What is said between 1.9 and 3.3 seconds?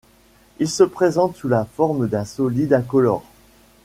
d'un solide incolore.